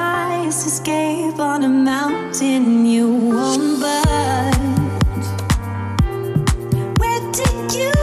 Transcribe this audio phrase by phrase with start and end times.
[0.00, 5.28] highest escape on a mountain you won't budge.
[7.00, 7.99] Where did you?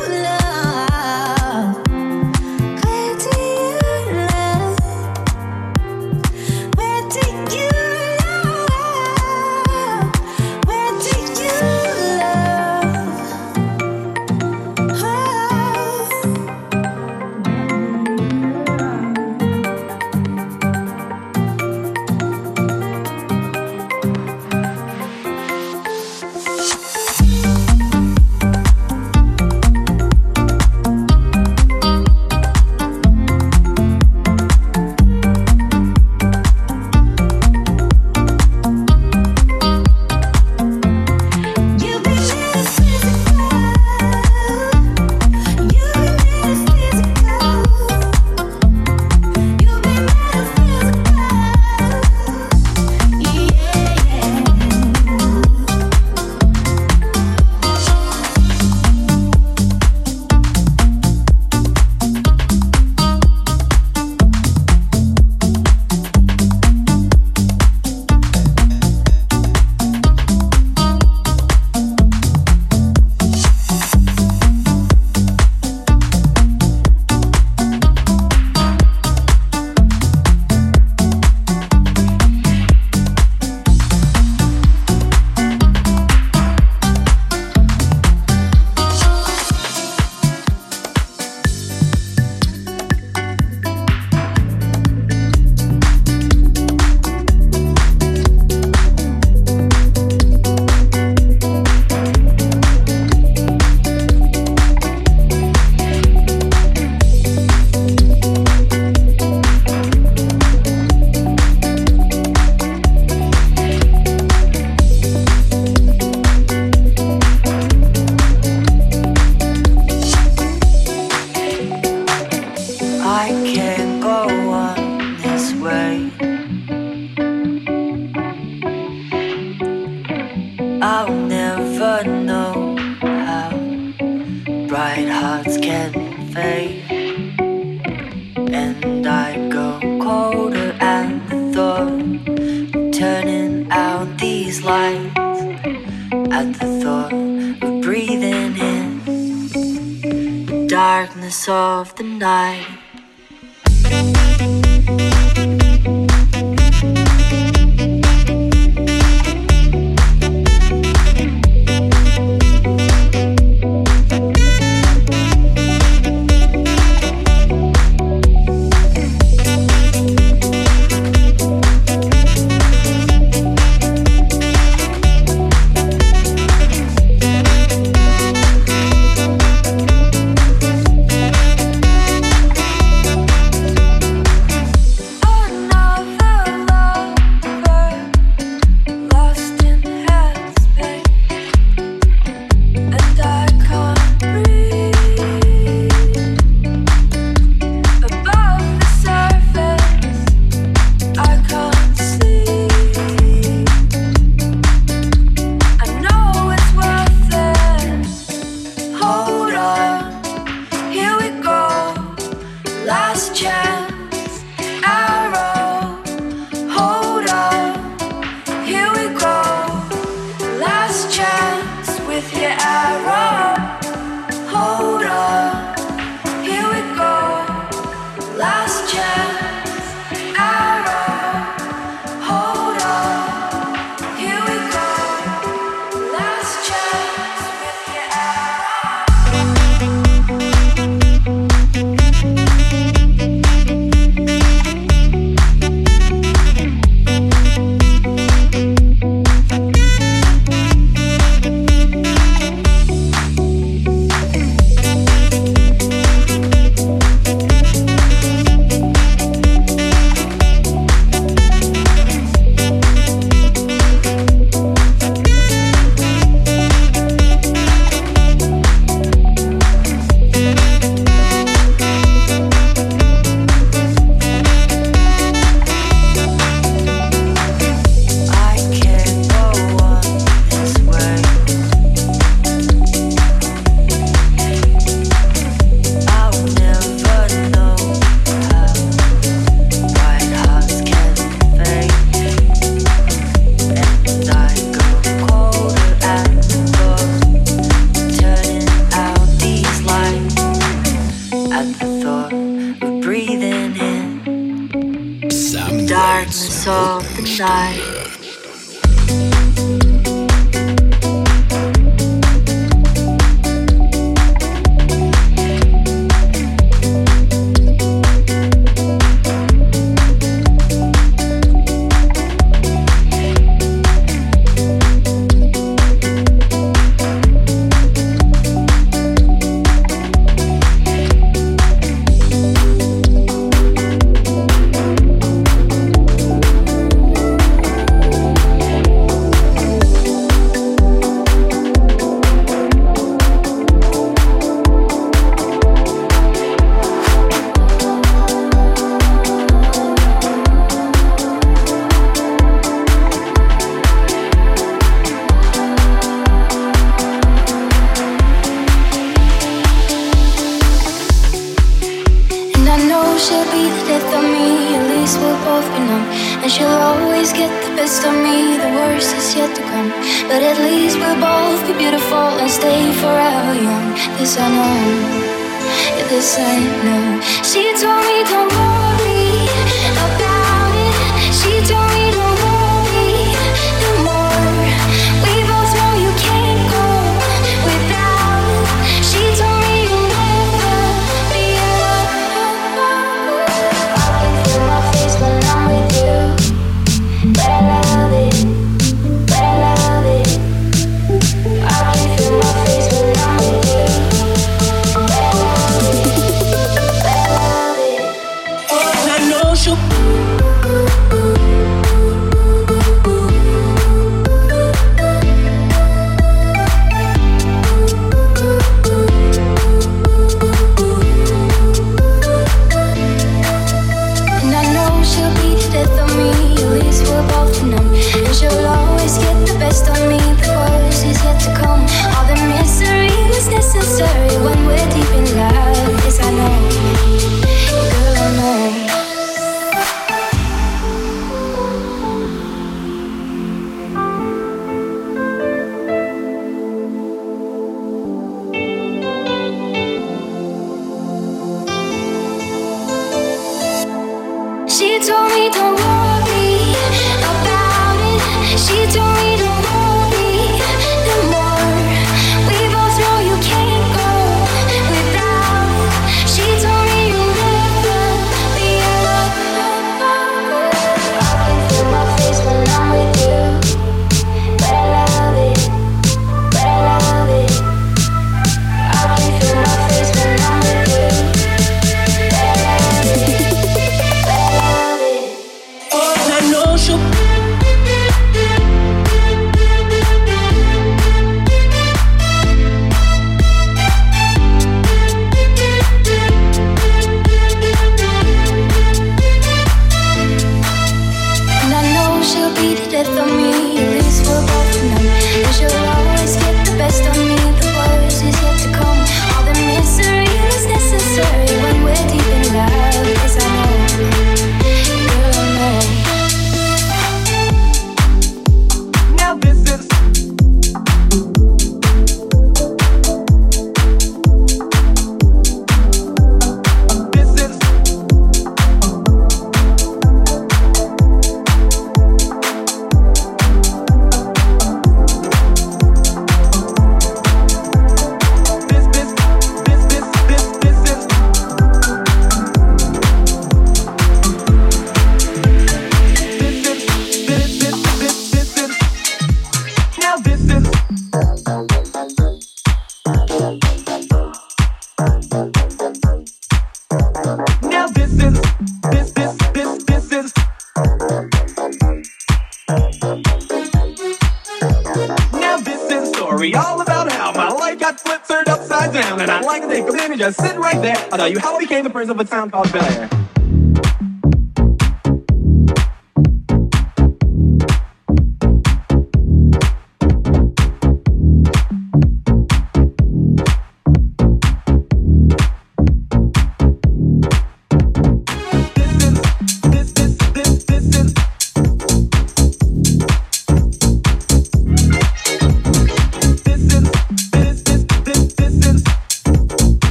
[572.10, 573.26] Of a town called Bel Air.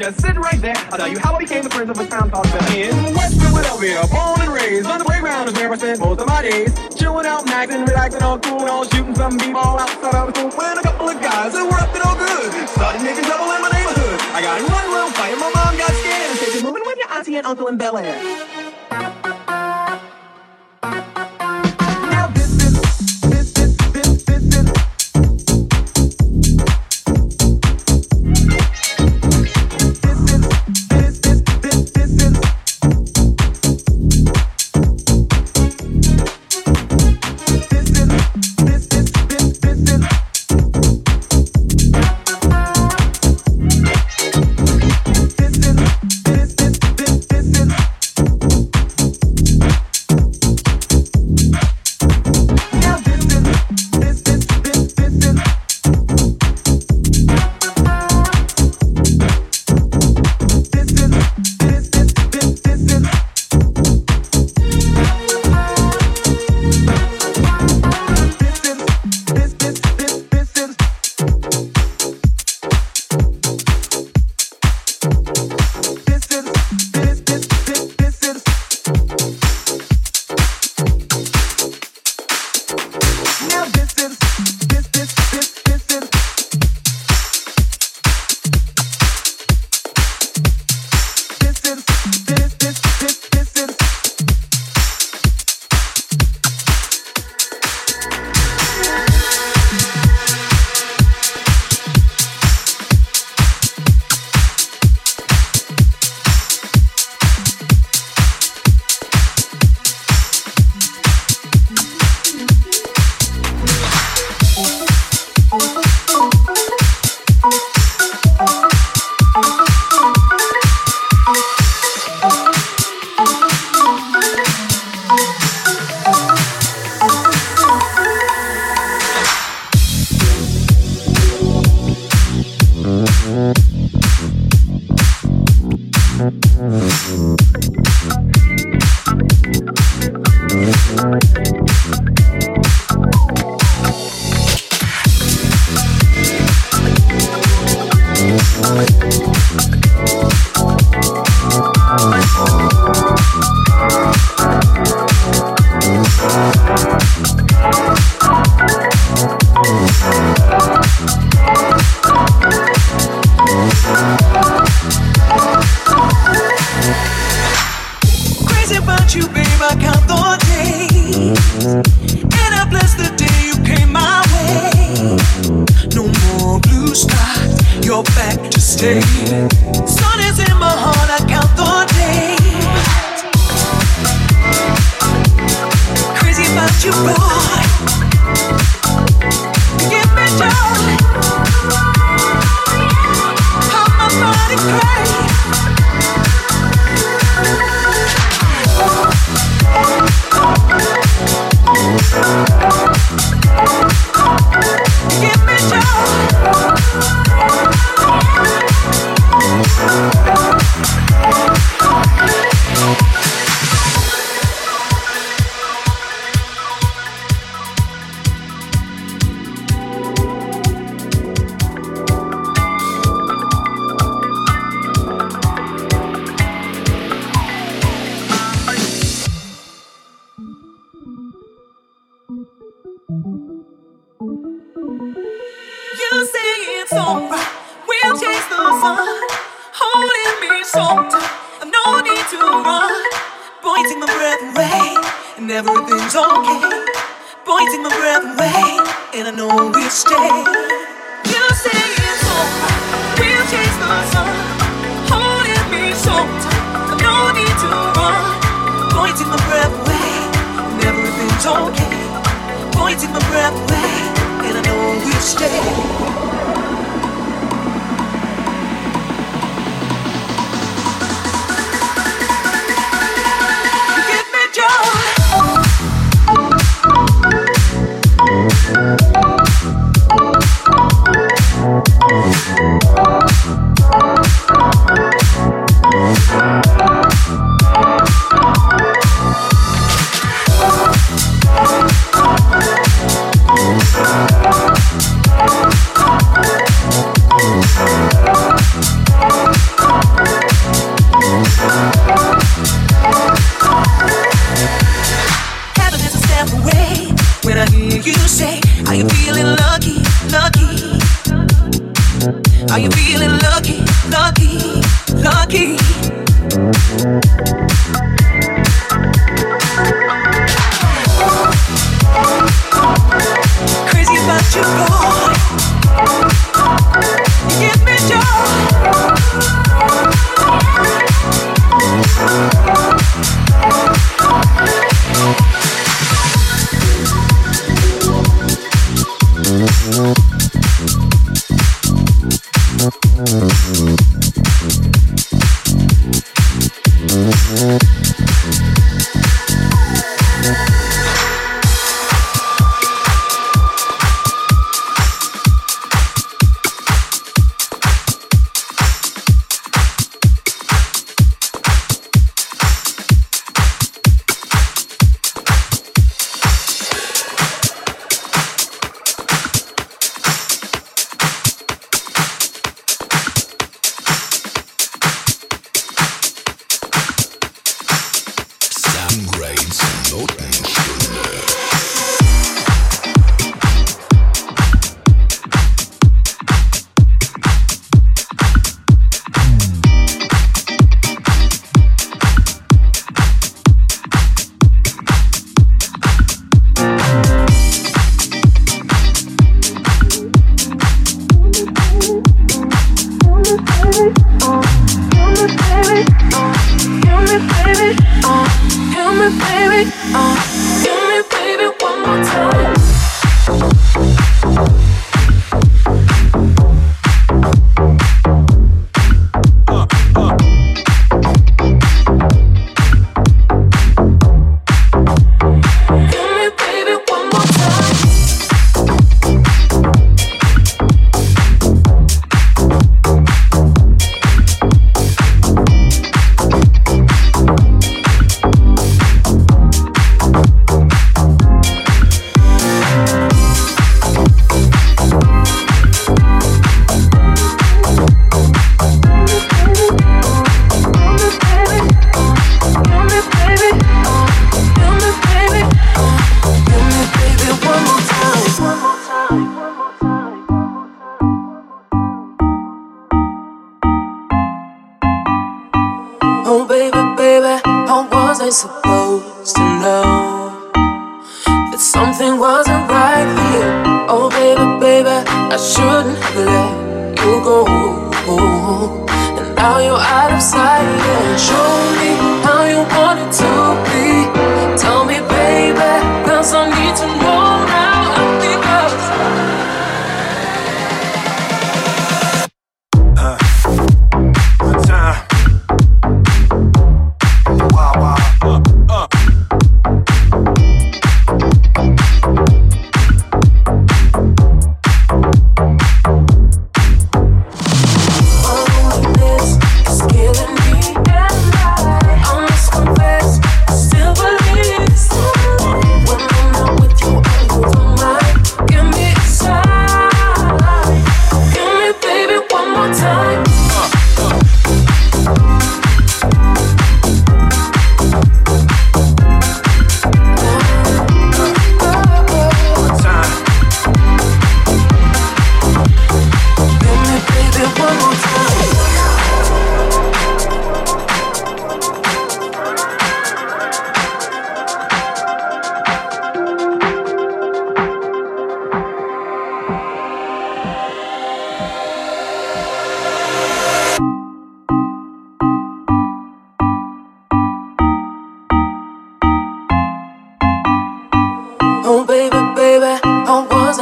[0.00, 0.76] just sit right there.
[0.90, 2.88] I'll tell you how I became the prince of a town called Bel Air.
[2.88, 6.26] In West Philadelphia, born and raised on the playground is where I spent most of
[6.26, 6.72] my days.
[6.96, 10.50] Chilling out, maxing, relaxing, all cool, all shooting some b-ball outside of school.
[10.56, 13.60] When a couple of guys that were up to no good started making trouble in
[13.60, 14.20] my neighborhood.
[14.32, 16.96] I got in one little fight my mom got scared and said, "You're moving with
[16.96, 19.09] your auntie and uncle in Bel Air."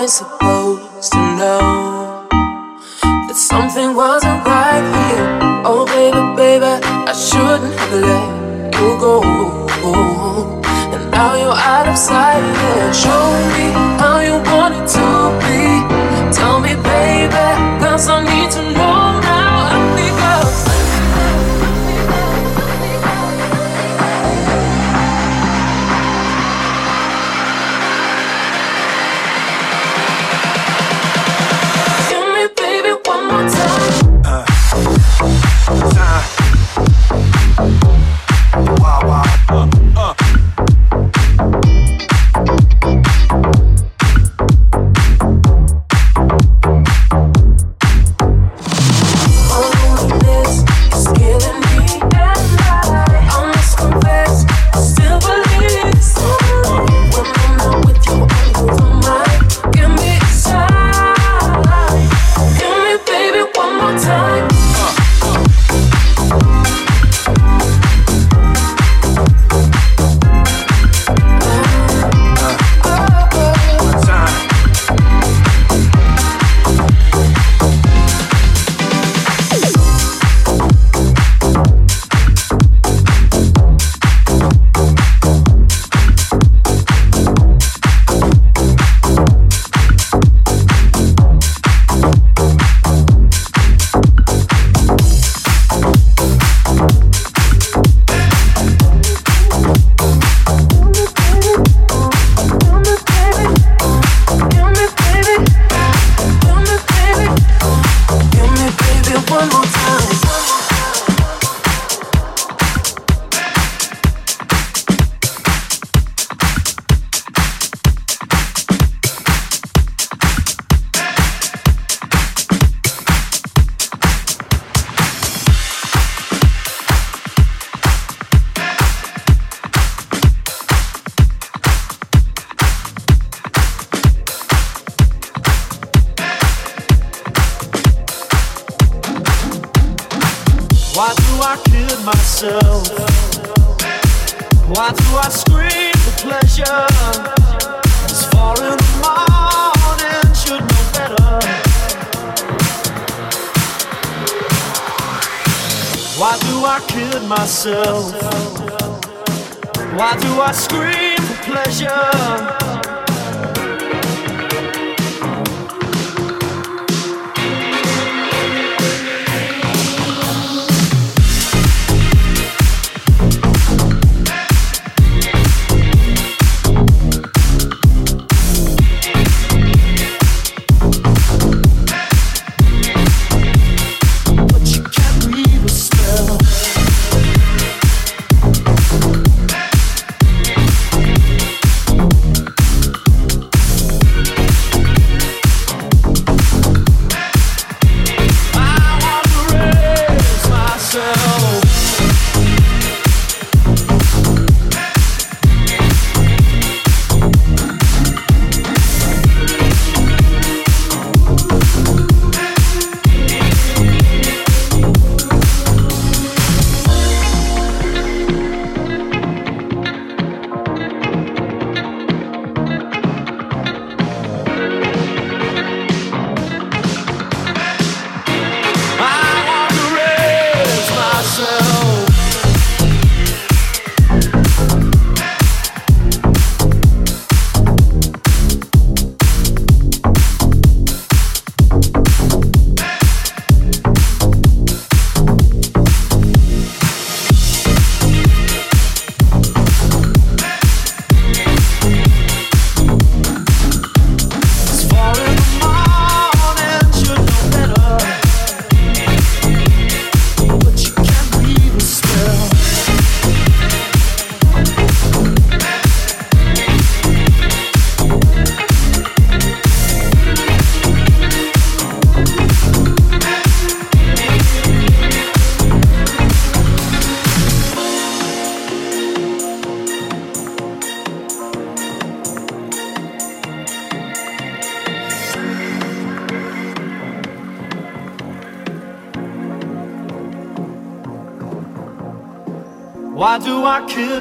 [0.00, 5.26] I supposed to know that something wasn't right here?
[5.66, 9.66] Oh, baby, baby, I shouldn't have let you go.
[10.94, 12.38] And now you're out of sight.
[12.38, 12.92] Yeah.
[12.92, 13.97] Show me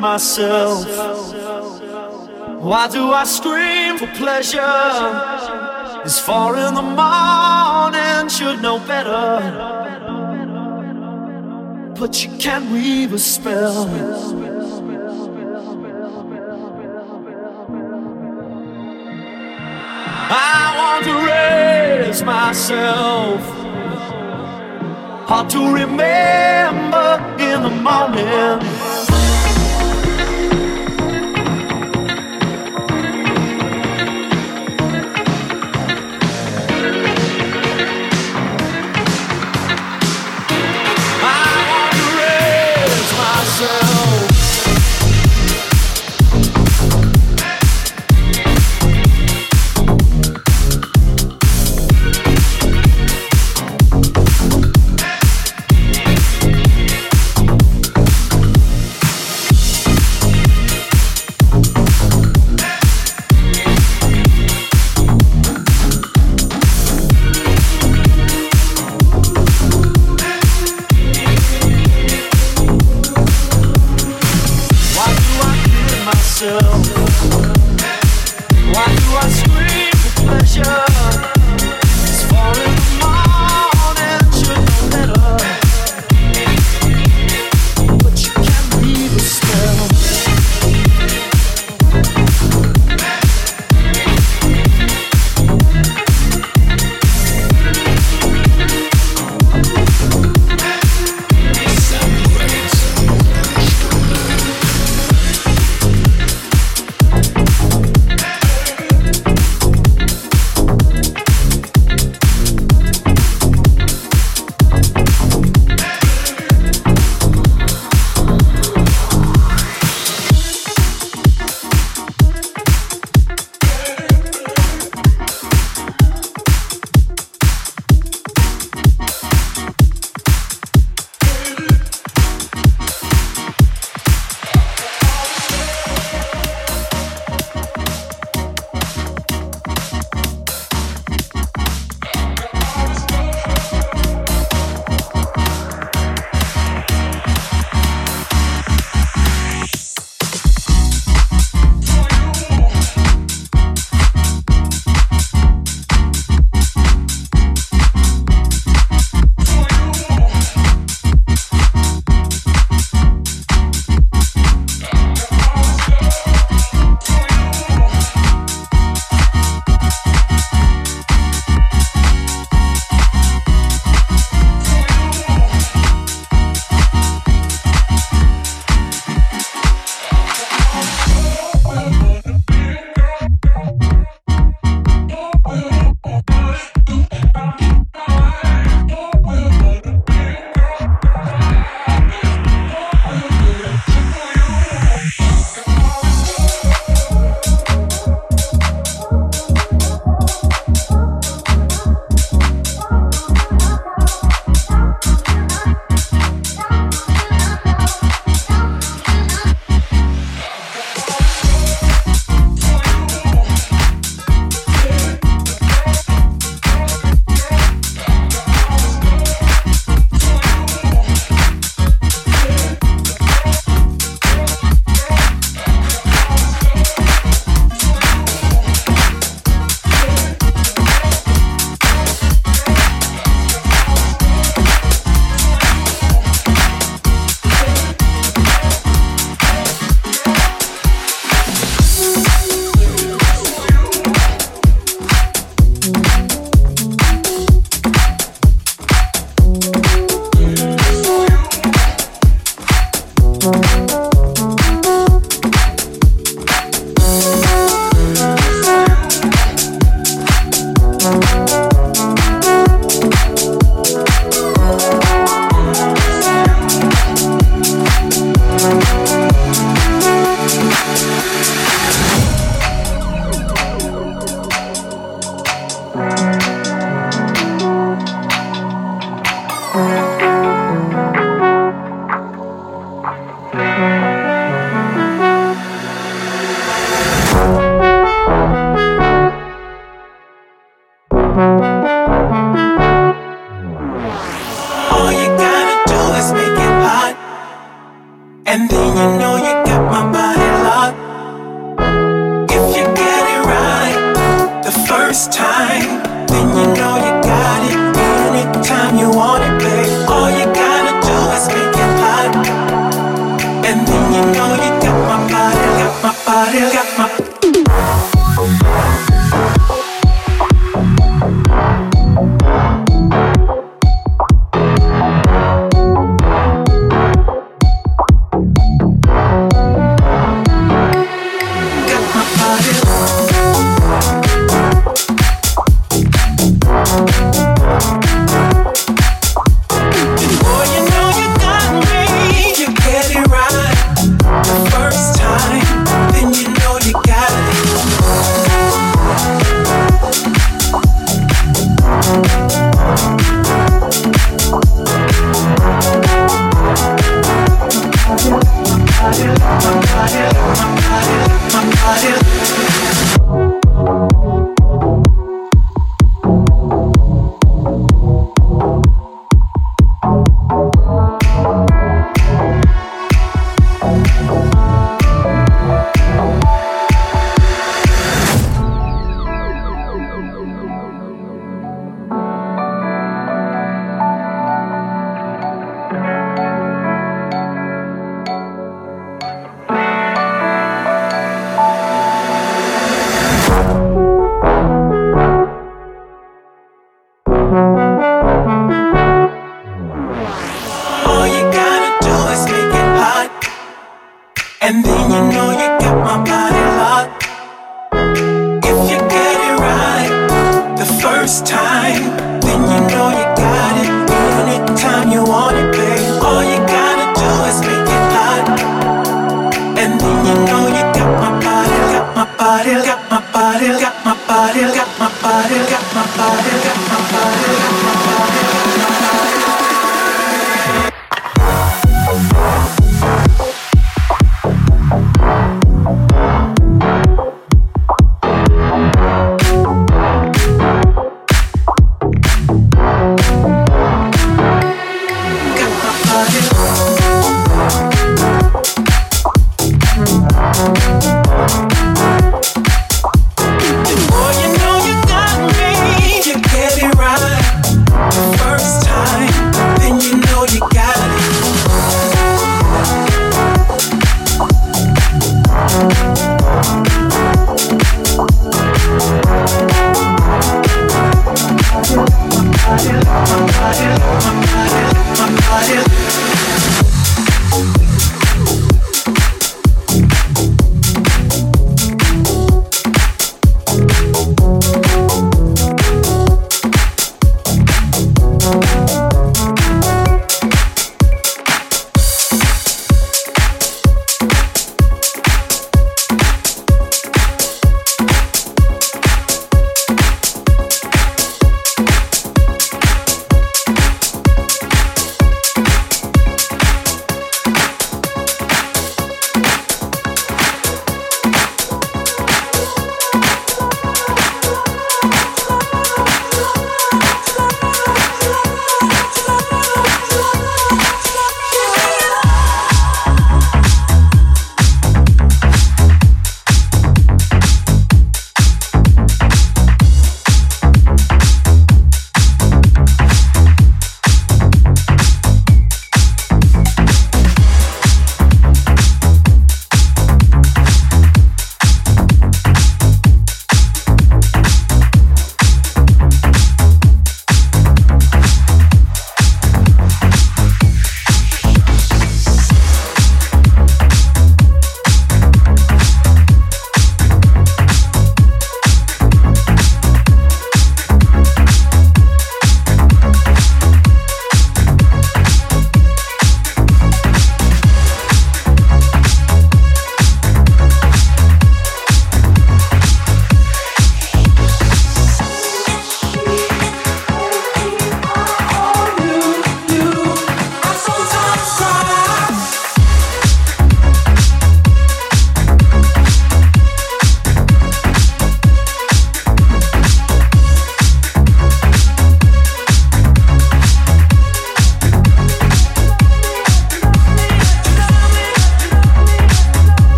[0.00, 0.86] myself?
[2.62, 4.60] Why do I scream for pleasure?
[6.04, 9.78] It's four in the morning, should know better.
[11.98, 13.86] But you can't weave a spell.
[20.32, 23.40] I want to raise myself.
[25.28, 28.79] Hard to remember in the morning.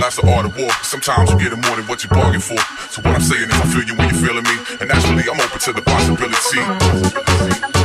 [0.00, 0.70] That's the art of war.
[0.82, 2.58] Sometimes you get it more than what you bargain for.
[2.90, 4.56] So what I'm saying is I feel you when you're feeling me.
[4.80, 7.79] And naturally, I'm open to the possibility.